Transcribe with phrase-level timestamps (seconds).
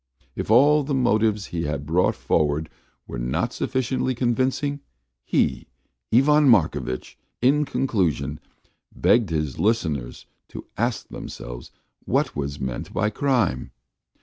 [0.35, 2.71] If all the motives he had brought forward
[3.05, 4.79] were not sufficiently convincing,
[5.23, 5.67] he,
[6.11, 8.39] Ivan Markovitch, in conclusion,
[8.91, 11.69] begged his listeners to ask themselves
[12.05, 13.69] what was meant by crime?